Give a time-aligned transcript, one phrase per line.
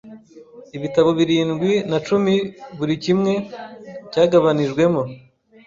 [0.77, 2.35] Ibitabo birindwi na cumi
[2.77, 3.33] buri kimwe
[4.11, 5.03] cyagabanijwemo